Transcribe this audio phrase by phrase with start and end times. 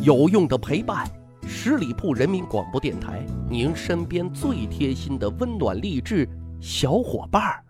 [0.00, 1.04] 有用的陪伴，
[1.48, 6.26] 十里铺人民广播电台，您身边最贴心的温暖励志
[6.60, 7.64] 小伙伴儿。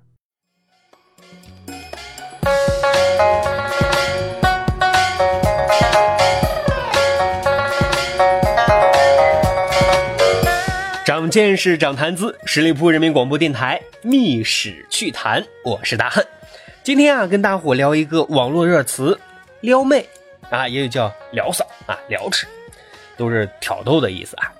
[11.06, 16.22] 长见识，长谈资，十里铺人民广播电台密史趣谈，我是大汉。
[16.84, 19.18] 今天啊，跟大伙聊一个网络热词
[19.62, 20.06] “撩妹”。
[20.50, 22.46] 啊，也有叫撩嫂啊，撩齿，
[23.16, 24.52] 都是挑逗的意思啊。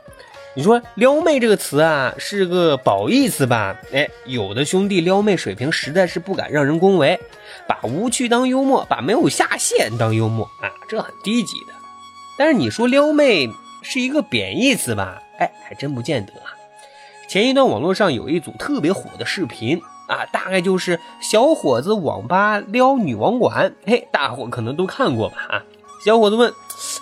[0.55, 3.77] 你说撩妹这个词啊，是个褒义词吧？
[3.93, 7.19] 哎，有的兄弟撩妹水平实在是不敢让人恭维，
[7.67, 11.73] 把无趣当幽默，把没有下限当幽默啊，这很低级的。
[12.37, 13.49] 但是你说撩妹
[13.83, 15.23] 是一个贬义词吧？
[15.39, 16.53] 哎，还真不见得啊。
[17.29, 19.81] 前一段网络上有一组特别火的视频。
[20.09, 25.37] 啊，大概就是小伙子网吧撩女网管，嘿，大伙可能都看过吧？
[25.51, 25.63] 啊，
[26.05, 26.53] 小伙子问，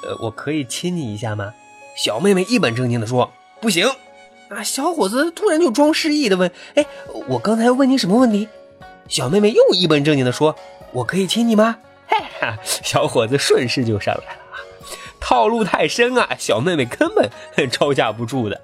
[0.03, 1.53] 呃，我可以亲你一下吗？
[1.97, 3.87] 小妹妹一本正经的说，不行。
[4.49, 6.87] 啊，小伙子突然就装失忆的问，哎，
[7.29, 8.49] 我刚才问你什么问题？
[9.09, 10.57] 小妹妹又一本正经的说，
[10.93, 11.77] 我可以亲你吗？
[12.09, 14.57] 嘿哈，小伙子顺势就上来了啊，
[15.21, 17.31] 套路太深啊，小妹妹根本
[17.71, 18.61] 招架不住的。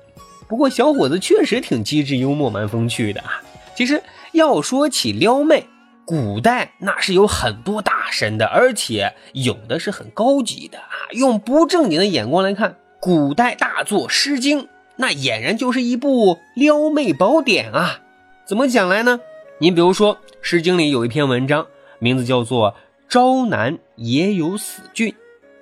[0.48, 3.42] 不过小伙子确实挺机智幽默，蛮风趣的啊。
[3.76, 4.02] 其实。
[4.32, 5.66] 要说起撩妹，
[6.04, 11.08] 古代那是有很多大神的，而且有的是很高级的啊。
[11.12, 14.62] 用不正经的眼光来看，古代大作《诗经》，
[14.96, 18.00] 那俨然就是一部撩妹宝典啊。
[18.44, 19.20] 怎么讲来呢？
[19.58, 21.66] 你比如说，《诗经》里有一篇文章，
[22.00, 22.72] 名字叫做
[23.08, 25.10] 《朝南也有死郡》，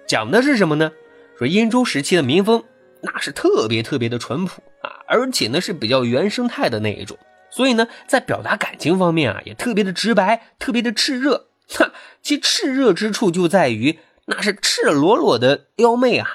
[0.06, 0.91] 讲的是什么呢？
[1.38, 2.64] 说殷周时期的民风
[3.02, 7.16] 那是特别特别的淳朴啊，而且呢是比较原生态的那一种。
[7.50, 11.48] 所以呢，在表达感情方面啊，也特别的直白，特别的炽热。
[11.68, 11.92] 哈，
[12.22, 16.28] 其炽热之处就在于那是赤裸裸的撩妹啊。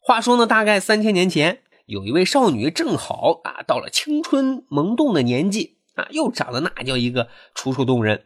[0.00, 8.24] 话说呢，大概三千年前，有一位少女正好啊到了青春萌动的年纪啊，又长得那叫一个楚楚动人。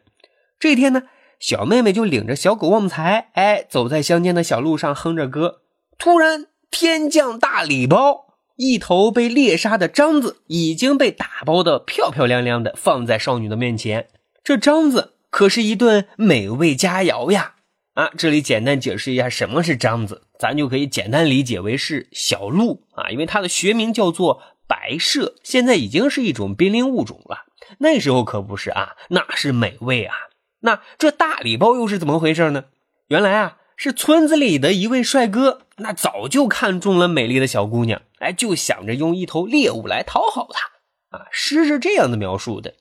[0.59, 1.03] 这天呢，
[1.39, 5.61] 小妹妹就领着小狗旺财，哎，走在乡间的小路上，哼着歌。
[5.97, 8.32] 突然，天降大礼包。
[8.55, 14.07] 一头被猎杀的獐子已经被打包的漂漂亮亮的放在少女的面前，
[14.43, 17.55] 这獐子可是一顿美味佳肴呀！
[17.95, 27.45] 啊，这里简单解释一下什么是獐子，咱就可以简单理解为是小鹿啊，因为它的学名叫做白麝，现在已经是一种濒临物种了。
[27.79, 30.15] 那时候可不是啊，那是美味啊！
[30.61, 32.65] 那这大礼包又是怎么回事呢？
[33.07, 33.57] 原来啊。
[33.75, 41.17] 是村子里的一位帅哥，那早就看中了美丽的小姑娘，哎，就想着用一头猎物来讨好她。
[41.17, 42.75] 啊，诗是这样的描述的：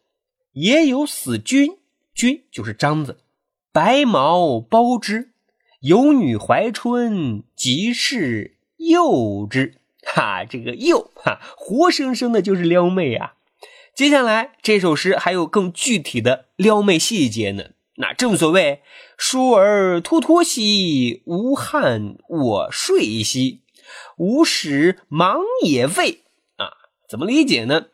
[0.52, 1.78] 也有死君，
[2.14, 3.18] 君就是獐子，
[3.72, 5.32] 白毛包之，
[5.80, 9.74] 有女怀春，即是诱之。
[10.04, 13.34] 哈，这个诱，哈，活生生的就是撩妹啊。
[13.94, 17.64] 接下来这首诗还有更具体的撩妹细节呢。
[17.96, 18.80] 那正所谓
[19.24, 23.62] “疏而脱脱兮，无憾我睡兮，
[24.16, 26.24] 无使忙也废”
[26.58, 26.74] 啊，
[27.08, 27.84] 怎么理解呢？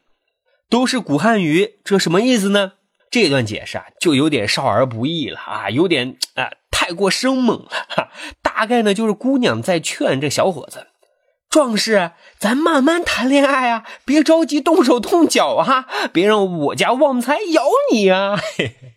[0.71, 2.72] 都是古汉语，这什么意思呢？
[3.11, 7.69] 这段解释啊，就有点少儿不宜了啊，有点啊太过生猛了。
[7.91, 8.09] 哈，
[8.43, 10.87] 大概呢就是姑娘在劝这小伙子
[11.50, 18.94] ：“壮士，咱慢慢谈恋爱啊，别着急动手动脚啊，别让我家旺财咬你啊。”嘿嘿。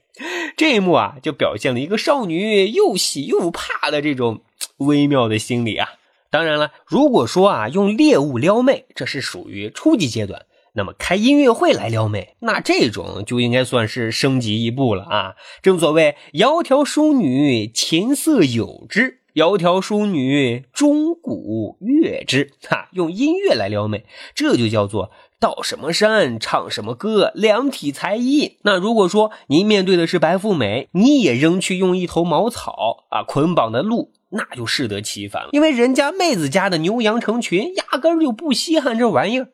[0.58, 4.42] 这一幕啊，就表现了一个少女又喜又怕的这种
[4.78, 5.88] 微妙的心理啊。
[6.30, 15.36] 当然了，如果说啊用猎物撩妹，这是属于初级阶段，那么开音乐会来撩妹，那这种就应该算是升级一步了啊。
[15.62, 24.06] 正所谓“窈窕淑女，琴瑟友之；窈窕淑女，钟鼓乐之。”哈，用音乐来撩妹，
[24.36, 25.12] 这就叫做。
[25.42, 28.60] 到什么山唱什么歌，量体裁衣。
[28.62, 35.50] 那如果说您面对的是白富美，你也扔去用一头茅草啊捆绑的鹿，那就适得其反了。
[35.52, 39.48] 因为人家妹子家的牛羊成群，压根就不稀罕这玩意儿。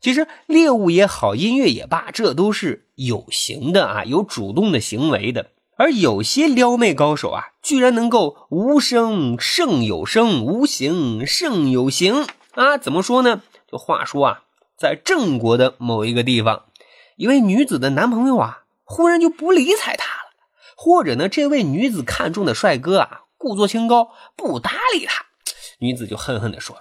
[0.00, 5.50] 其实猎物也好，音乐也罢，这都是有形的啊，有主动的行为的。
[5.76, 12.76] 而有些撩妹高手啊，居然能够无声胜有声，无形胜有形啊？
[12.76, 13.42] 怎么说呢？
[13.70, 14.40] 就话说啊。
[14.84, 16.66] 在郑国的某一个地方，
[17.16, 20.34] 一位女子的男朋友啊，忽然就不理睬她了，
[20.76, 25.24] 或者呢，这位女子看中的帅哥啊，故作清高，不搭理她。
[25.78, 26.80] 女子就恨恨地说：“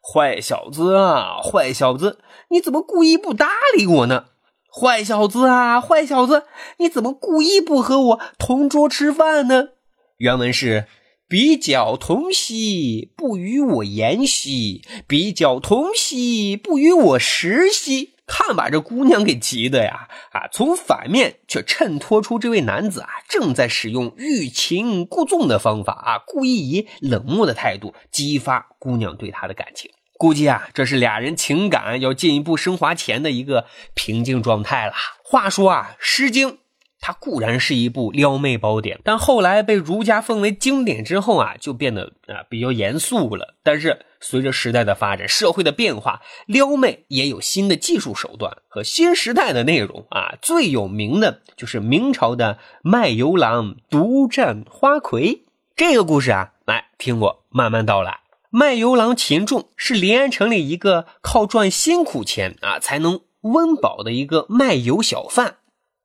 [0.00, 2.18] 坏小子啊，坏小子，
[2.48, 4.24] 你怎么故意不搭理我呢？
[4.72, 6.46] 坏小子啊，坏小子，
[6.78, 9.68] 你怎么故意不和我同桌吃饭呢？”
[10.16, 10.86] 原文是。
[11.34, 18.10] 比较同兮，不与我言兮；比较同兮，不与我食兮。
[18.24, 20.06] 看把这姑娘给急的呀！
[20.30, 29.90] 啊，从反面却衬托出这位男子啊，正在使用欲擒故纵的方法啊，故意以冷漠的态度激发姑娘对他的感情。
[30.16, 34.92] 估计啊，这是俩人情感要进一步升华前的一个平静状态了。
[35.24, 36.52] 话说啊，《诗经》。
[37.00, 43.56] 它固然是一部撩妹宝典，但后来被儒家奉为经典之后啊，就变得啊比较严肃了。
[43.62, 50.36] 但是随着时代的发展，社会的变化，撩妹也有新的技术手段和新时代的内容啊。
[50.40, 55.42] 最有名的就是明朝的卖油郎独占花魁
[55.76, 58.20] 这个故事啊，来听我慢慢道来。
[58.48, 65.56] 卖油郎秦仲是临安城里一个靠赚辛苦钱啊才能温饱的一个卖油小贩，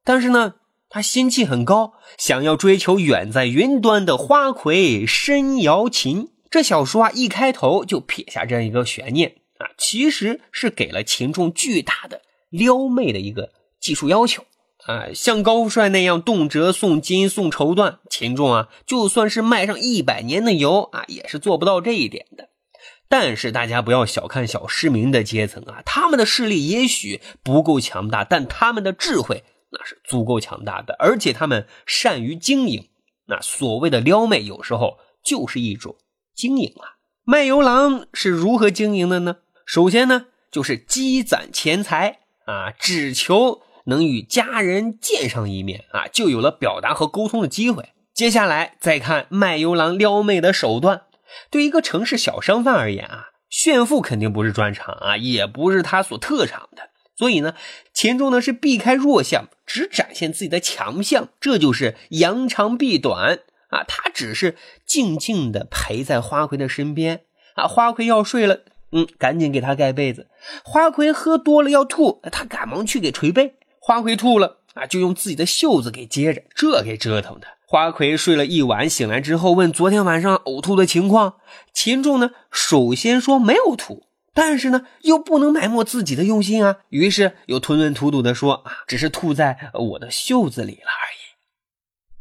[0.03, 0.56] 但是呢。
[0.89, 6.30] 他心气很高，想要追求远在云端的花魁申瑶琴。
[6.50, 14.44] 这小说啊，一开头就撇下这样一个悬念啊，其实是给了秦仲巨大的撩妹的一个技术要求
[14.88, 15.13] 啊。
[15.13, 22.50] 像高富帅那样动辄送金送绸缎，秦仲啊，就算是卖上一百年的油啊，也是做不到这一点的。
[23.07, 29.44] 但是大家不要小看小市民的阶层啊，他们的势力也许不够强大，但他们的智慧。
[29.71, 32.89] 那是足够强大的，而且他们善于经营。
[33.27, 35.95] 那所谓的撩妹，有时候就是一种
[36.33, 36.98] 经营啊。
[37.24, 39.38] 卖油郎是如何经营的呢？
[39.66, 47.89] 首先呢，就是积攒钱财啊，只求能与家人见上一面啊，就有了表达和沟通的机会。
[48.15, 51.04] 接下来再看卖油郎撩妹的手段。
[51.51, 56.89] 对一个城市小商贩而言啊，炫富肯定不是专长啊，也不是他所特长的。
[57.15, 57.54] 所以呢，
[57.94, 63.83] 秦仲呢是避开弱项，只展现自己的强项，这就是扬长避短啊。
[63.88, 64.56] 他只是
[64.88, 67.21] 静静的陪在花魁的身边
[67.54, 67.68] 啊。
[67.68, 68.62] 花魁要睡了，
[68.92, 70.27] 嗯，赶紧给他盖被子。
[70.63, 73.54] 花魁喝多了要吐，他赶忙去给捶背。
[73.80, 77.45] 花魁吐了啊，就用自己的袖子给接着，这给折腾的。
[77.68, 81.36] 花魁睡了一晚，醒来之后问昨天晚上呕吐的情况。
[81.72, 84.07] 秦仲呢，首先说没有吐。
[84.41, 91.19] 但是呢，又不能埋没自己的用心啊，于是又吞吞吐吐的说：“啊，只是吐在我的袖子里了而已。”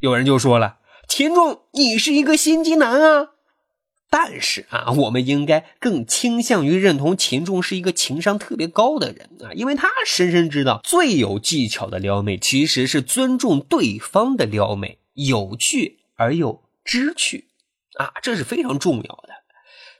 [0.04, 0.78] 有人就说了
[1.08, 3.28] ：“秦仲，你是一个心机男啊！”
[4.10, 17.50] 但是啊，我们应该更倾向于认同秦仲是一个情商特别高的人啊，因为他深深知道，最有技巧的撩妹其实是尊重对方的撩妹，有趣而又知趣
[17.96, 19.28] 啊，这是非常重要的。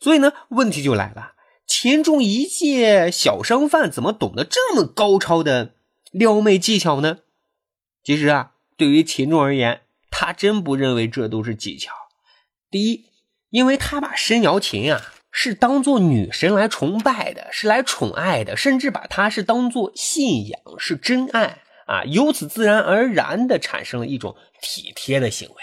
[0.00, 1.34] 所以呢，问题就来了。
[1.80, 5.75] 秦仲一介小商贩，怎么懂得这么高超的
[6.10, 7.19] 撩妹技巧呢？
[8.02, 11.92] 其实啊，对于秦仲而言，他真不认为这都是技巧。
[12.69, 13.04] 第一，
[13.50, 25.54] 因为他把申瑶琴啊是当做女神来崇拜的，是来宠爱的，甚至把她是当做信仰，是真爱啊，由此自然而然的产生了一种体贴的行为。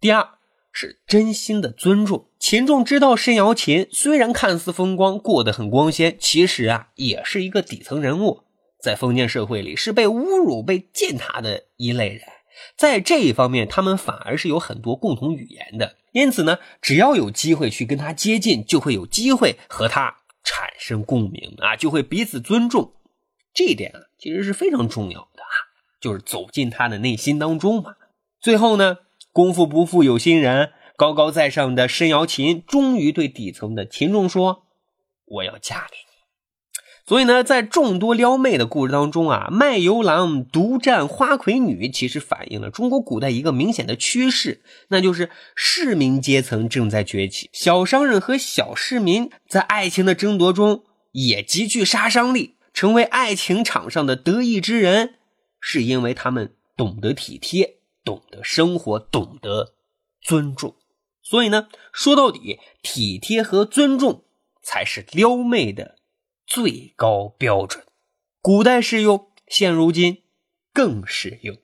[0.00, 0.37] 第二。
[0.72, 2.28] 是真心的尊重。
[2.38, 8.44] 秦仲知道申瑶琴虽然看似风光，过得很光鲜，其实啊，也是一个底层人物，
[8.80, 12.22] 在封建社会里是被侮辱、被践踏的一类人。
[12.76, 15.96] 在这一方面，他们反而是有很多共同语言的。
[16.12, 22.92] 因此呢，只要有机会去跟他接近，就会有机会和他产生共鸣啊，就会彼此尊重。
[23.52, 25.54] 这一点啊，其实是非常重要的啊，
[26.00, 27.96] 就是走进他的内心当中嘛。
[28.40, 28.98] 最后呢。
[29.38, 34.64] 功夫不负有心人，高高在上的申瑶琴终于对底层的秦仲说
[35.26, 36.08] ：“我要嫁给你。”
[37.06, 55.14] 所以呢，在众多撩妹的故事当中啊，卖油郎独占花魁女，其实反映了中国古代一个明显的趋势，那就是市民阶层正在崛起，小商人和小市民在爱情的争夺中也极具杀伤力，成为爱情场上的得意之人，
[55.60, 57.76] 是因为他们懂得体贴。
[58.08, 59.74] 懂得生活，懂得
[60.22, 60.74] 尊重，
[61.22, 64.24] 所以呢，说到底，体贴和尊重
[64.62, 65.96] 才是撩妹的
[66.46, 67.84] 最高标准。
[68.40, 70.22] 古代适用，现如今
[70.72, 71.58] 更适用。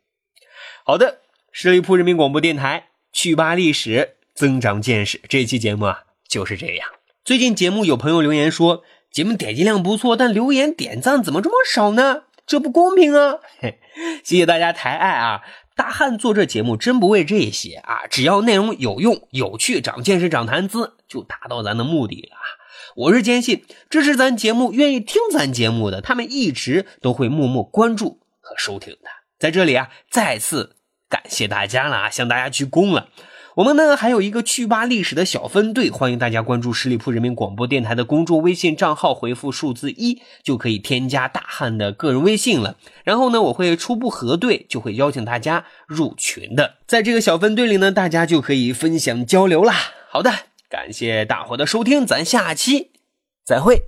[0.84, 5.18] 好的，十里铺人民广播电台，趣吧历史，增长见识。
[5.26, 6.86] 这期节目啊就是这样。
[7.24, 12.24] 最近节目有朋友留言说，节目点击量不错，但留言点赞怎么这么少呢？
[12.46, 13.38] 这不公平啊！
[14.22, 15.40] 谢谢大家抬爱啊。
[15.76, 18.06] 大汉做这节目真不为这些啊！
[18.08, 22.36] 只要内容有用、有趣、长见识、长谈资，就达到咱的目的了。
[22.94, 29.10] 我是坚信支持咱节目、愿意听咱节目的，他们一直都会默默关注和收听的。
[29.38, 30.76] 在这里啊，再次
[31.08, 33.08] 感谢大家了啊，向大家鞠躬了。
[33.56, 42.76] 我们呢还有一个趣吧历史的小分队，欢迎大家关注十里铺人民广播电台的公众微信账号，回复数字一就可以添加大汉的个人微信了。
[43.04, 46.78] 然后呢，我会初步核对，就会邀请大家入群的。
[46.88, 49.72] 在这个小分队里呢，大家就可以分享交流啦。
[50.10, 50.32] 好的，
[50.68, 52.90] 感谢大伙的收听，咱下期
[53.44, 53.84] 再会。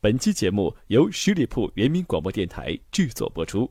[0.00, 3.70] 本期节目由十里铺人民广播电台制作播出。